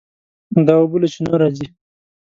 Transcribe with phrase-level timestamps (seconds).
[0.65, 1.67] دا اوبه له چینو راځي.